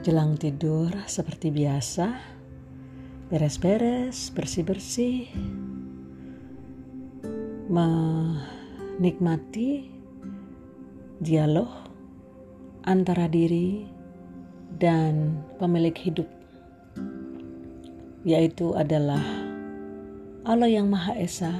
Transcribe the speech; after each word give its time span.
Jelang 0.00 0.40
tidur 0.40 0.88
seperti 1.04 1.52
biasa, 1.52 2.16
beres-beres, 3.28 4.32
bersih-bersih, 4.32 5.28
menikmati 7.68 9.92
dialog 11.20 11.68
antara 12.88 13.28
diri 13.28 13.84
dan 14.80 15.36
pemilik 15.60 15.92
hidup, 15.92 16.32
yaitu 18.24 18.72
adalah 18.72 19.20
Allah 20.48 20.72
yang 20.72 20.88
Maha 20.88 21.12
Esa, 21.20 21.52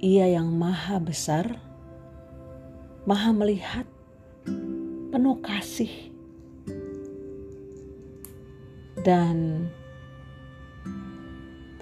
Ia 0.00 0.40
yang 0.40 0.56
Maha 0.56 0.96
Besar, 1.04 1.52
Maha 3.04 3.28
Melihat, 3.36 3.84
penuh 5.12 5.36
kasih 5.44 6.11
dan 9.02 9.66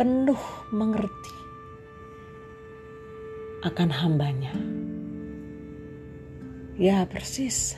penuh 0.01 0.41
mengerti 0.73 1.37
akan 3.61 3.89
hambanya. 3.93 4.57
Ya 6.81 7.05
persis. 7.05 7.77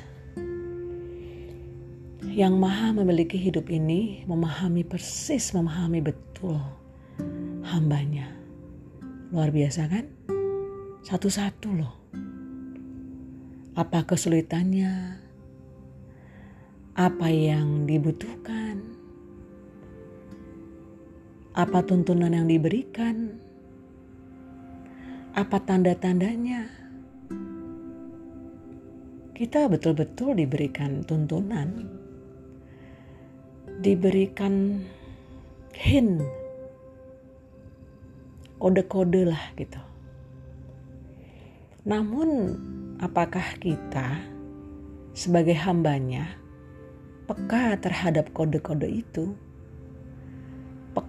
Yang 2.22 2.54
maha 2.54 2.94
memiliki 2.94 3.34
hidup 3.34 3.66
ini 3.66 4.22
memahami 4.30 4.86
persis, 4.86 5.50
memahami 5.50 5.98
betul 5.98 6.54
hambanya. 7.66 8.30
Luar 9.34 9.50
biasa 9.50 9.90
kan? 9.90 10.06
Satu-satu 11.02 11.68
loh. 11.74 11.94
Apa 13.74 14.06
kesulitannya? 14.06 15.18
Apa 16.94 17.26
yang 17.26 17.90
dibutuhkan? 17.90 18.91
Apa 21.52 21.84
tuntunan 21.84 22.32
yang 22.32 22.48
diberikan? 22.48 23.28
Apa 25.36 25.60
tanda-tandanya? 25.60 26.64
Kita 29.36 29.68
betul-betul 29.68 30.40
diberikan 30.40 31.04
tuntunan, 31.04 31.84
diberikan 33.84 34.80
hint, 35.76 36.24
kode-kode 38.56 39.28
lah 39.28 39.44
gitu. 39.60 39.82
Namun, 41.84 42.56
apakah 42.96 43.60
kita 43.60 44.24
sebagai 45.12 45.60
hambanya 45.60 46.32
peka 47.28 47.76
terhadap 47.76 48.32
kode-kode 48.32 48.88
itu? 48.88 49.36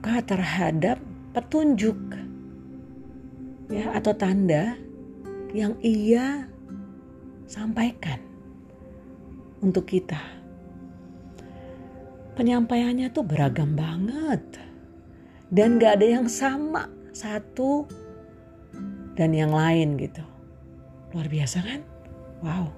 Peka 0.04 0.36
terhadap 0.36 1.00
petunjuk 1.32 1.96
ya 3.72 3.88
atau 3.96 4.12
tanda 4.12 4.76
yang 5.56 5.80
ia 5.80 6.44
sampaikan 7.48 8.20
untuk 9.64 9.88
kita. 9.88 10.20
Penyampaiannya 12.36 13.16
tuh 13.16 13.24
beragam 13.24 13.80
banget 13.80 14.44
dan 15.48 15.80
gak 15.80 16.04
ada 16.04 16.20
yang 16.20 16.28
sama 16.28 16.92
satu 17.16 17.88
dan 19.16 19.32
yang 19.32 19.56
lain 19.56 19.96
gitu. 19.96 20.26
Luar 21.16 21.32
biasa 21.32 21.64
kan? 21.64 21.80
Wow. 22.44 22.76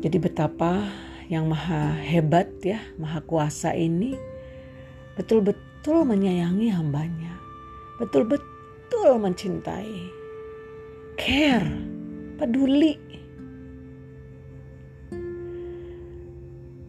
Jadi 0.00 0.16
betapa 0.16 0.88
yang 1.28 1.52
maha 1.52 2.00
hebat 2.00 2.48
ya, 2.64 2.80
maha 2.96 3.20
kuasa 3.20 3.76
ini 3.76 4.32
betul-betul 5.14 6.02
menyayangi 6.02 6.74
hambanya, 6.74 7.38
betul-betul 8.02 9.14
mencintai, 9.22 10.10
care, 11.14 11.70
peduli. 12.34 12.98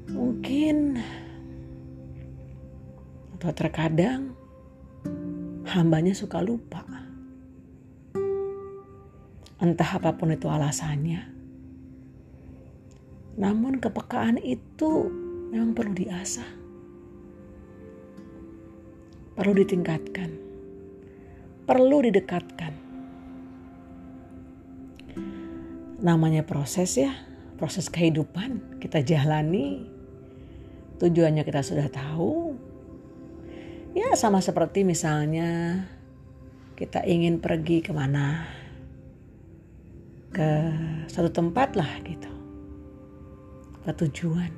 Mungkin 0.09 0.97
atau 3.38 3.52
terkadang 3.53 4.34
hambanya 5.69 6.18
suka 6.18 6.41
lupa. 6.41 6.81
Entah 9.62 9.97
apa 9.97 10.16
pun 10.18 10.34
itu 10.34 10.50
alasannya. 10.50 11.22
Namun 13.35 13.84
kepekaan 13.84 14.40
itu 14.40 15.12
memang 15.52 15.75
perlu 15.75 15.91
diasah 15.91 16.65
perlu 19.35 19.51
ditingkatkan, 19.51 20.29
perlu 21.68 21.97
didekatkan. 22.07 22.73
Namanya 26.00 26.47
proses 26.47 26.96
ya, 26.96 27.12
proses 27.59 27.91
kehidupan 27.91 28.79
kita 28.79 29.03
jalani. 29.03 29.91
Tujuannya 30.96 31.44
kita 31.44 31.59
sudah 31.59 31.91
tahu. 31.91 32.56
Ya 33.91 34.16
sama 34.16 34.40
seperti 34.40 34.88
misalnya 34.88 35.84
kita 36.79 37.03
ingin 37.03 37.44
pergi 37.44 37.84
ke 37.84 37.91
mana. 37.91 38.47
Ke 40.31 40.72
satu 41.12 41.31
tempat 41.31 41.75
lah 41.75 41.91
gitu. 42.03 42.31
Ke 43.84 43.91
tujuan. 44.03 44.52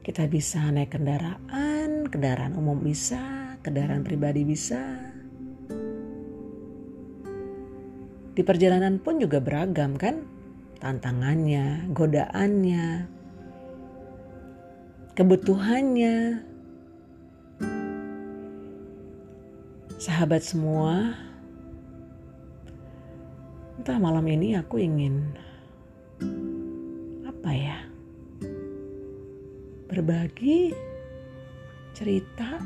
Kita 0.00 0.24
bisa 0.28 0.64
naik 0.72 0.96
kendaraan 0.96 1.69
kendaraan 2.10 2.58
umum 2.58 2.82
bisa, 2.82 3.54
kendaraan 3.62 4.02
pribadi 4.02 4.42
bisa. 4.42 4.82
Di 8.34 8.42
perjalanan 8.42 8.98
pun 8.98 9.22
juga 9.22 9.38
beragam 9.38 9.94
kan? 9.94 10.26
Tantangannya, 10.82 11.86
godaannya, 11.94 13.06
kebutuhannya. 15.14 16.46
Sahabat 20.00 20.40
semua, 20.40 21.12
entah 23.76 24.00
malam 24.00 24.24
ini 24.24 24.56
aku 24.56 24.80
ingin 24.80 25.36
apa 27.28 27.50
ya? 27.52 27.78
Berbagi 29.92 30.89
cerita, 31.92 32.60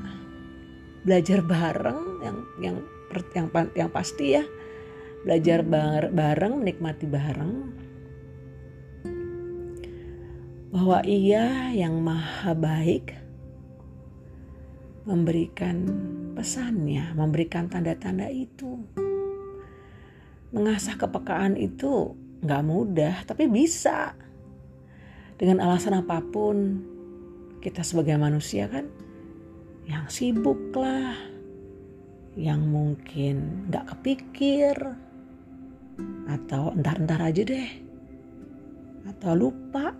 belajar 1.04 1.44
bareng 1.44 2.00
yang 2.24 2.38
yang 2.60 2.76
yang 3.36 3.46
yang 3.76 3.90
pasti 3.92 4.34
ya 4.34 4.44
belajar 5.24 5.64
bareng, 6.12 6.60
menikmati 6.60 7.06
bareng 7.08 7.52
bahwa 10.74 11.00
ia 11.06 11.72
yang 11.72 12.02
maha 12.02 12.52
baik 12.52 13.14
memberikan 15.08 15.86
pesannya, 16.34 17.12
memberikan 17.16 17.68
tanda-tanda 17.68 18.28
itu. 18.28 18.82
Mengasah 20.50 20.96
kepekaan 20.96 21.60
itu 21.60 22.16
nggak 22.42 22.64
mudah, 22.64 23.14
tapi 23.28 23.46
bisa. 23.46 24.16
Dengan 25.38 25.60
alasan 25.62 25.98
apa 25.98 26.24
pun, 26.24 26.80
kita 27.60 27.84
sebagai 27.84 28.16
manusia 28.16 28.68
kan 28.68 29.03
yang 29.84 30.08
sibuk 30.08 30.72
lah, 30.76 31.16
yang 32.34 32.64
mungkin 32.64 33.68
gak 33.68 33.94
kepikir, 33.94 34.76
atau 36.26 36.72
entar-entar 36.74 37.20
aja 37.20 37.42
deh, 37.44 37.70
atau 39.06 39.32
lupa. 39.36 39.92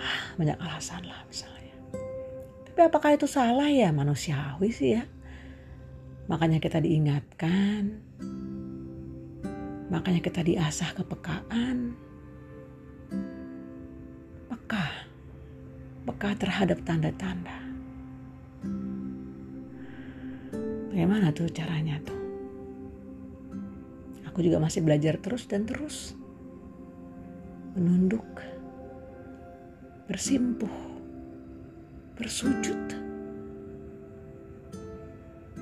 Ah, 0.00 0.20
banyak 0.34 0.58
alasan 0.58 1.04
lah 1.06 1.22
misalnya. 1.28 1.76
Tapi 2.66 2.80
apakah 2.80 3.14
itu 3.14 3.28
salah 3.30 3.68
ya 3.68 3.92
manusiawi 3.92 4.70
sih 4.72 4.96
ya? 4.98 5.04
Makanya 6.30 6.62
kita 6.62 6.78
diingatkan, 6.78 8.00
makanya 9.90 10.22
kita 10.22 10.46
diasah 10.46 10.94
kepekaan, 10.94 11.89
peka 16.20 16.36
terhadap 16.36 16.84
tanda-tanda. 16.84 17.56
Bagaimana 20.92 21.32
tuh 21.32 21.48
caranya 21.48 21.96
tuh? 22.04 22.20
Aku 24.28 24.44
juga 24.44 24.60
masih 24.60 24.84
belajar 24.84 25.16
terus 25.16 25.48
dan 25.48 25.64
terus. 25.64 26.12
Menunduk, 27.72 28.28
bersimpuh, 30.12 30.68
bersujud. 32.20 32.84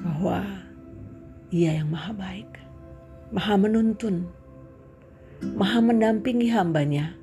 Bahwa 0.02 0.42
ia 1.54 1.78
yang 1.78 1.86
maha 1.86 2.10
baik, 2.10 2.50
maha 3.30 3.54
menuntun, 3.54 4.26
maha 5.54 5.78
mendampingi 5.78 6.50
hambanya. 6.50 7.14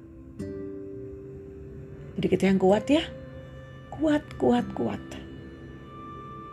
Jadi 2.15 2.27
kita 2.31 2.47
yang 2.47 2.63
kuat 2.63 2.87
ya, 2.87 3.03
kuat, 3.95 4.23
kuat, 4.35 4.67
kuat. 4.75 5.03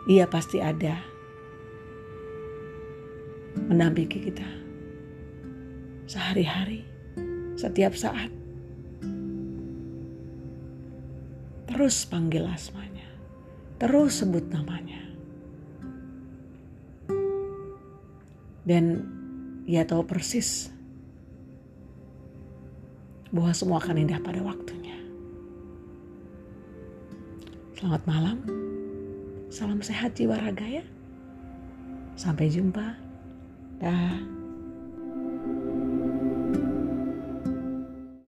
Ia 0.07 0.27
pasti 0.27 0.59
ada 0.59 0.99
mendampingi 3.67 4.19
kita 4.31 4.49
sehari-hari, 6.07 6.83
setiap 7.55 7.95
saat. 7.95 8.29
Terus 11.71 12.05
panggil 12.05 12.43
asmanya, 12.45 13.07
terus 13.79 14.19
sebut 14.19 14.45
namanya. 14.51 14.99
Dan 18.63 19.03
ia 19.63 19.83
tahu 19.87 20.03
persis 20.03 20.71
bahwa 23.31 23.51
semua 23.55 23.79
akan 23.79 24.03
indah 24.03 24.19
pada 24.19 24.43
waktunya. 24.43 24.82
Selamat 27.83 28.07
malam, 28.07 28.37
salam 29.51 29.83
sehat 29.83 30.15
jiwa 30.15 30.39
raga 30.39 30.63
ya. 30.63 30.87
Sampai 32.15 32.47
jumpa. 32.47 32.95
Dah. 33.83 34.23